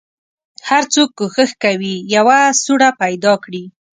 هر 0.69 0.83
څوک 0.93 1.09
کوښښ 1.19 1.51
کوي 1.63 1.95
یوه 2.15 2.39
سوړه 2.63 2.89
پیدا 3.01 3.33
کړي. 3.43 3.63